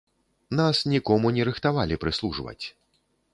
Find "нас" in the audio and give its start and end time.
0.59-0.77